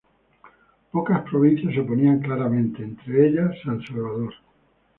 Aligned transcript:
Pocas 0.91 1.21
provincias 1.29 1.75
se 1.75 1.79
oponían 1.81 2.21
claramente, 2.21 2.81
entre 2.81 3.27
ellas 3.27 3.51
San 3.63 3.83
Salvador. 3.85 4.33